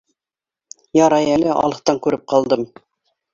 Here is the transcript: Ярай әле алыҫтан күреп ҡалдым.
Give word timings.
Ярай 0.99 1.29
әле 1.33 1.51
алыҫтан 1.65 2.01
күреп 2.07 2.25
ҡалдым. 2.35 2.67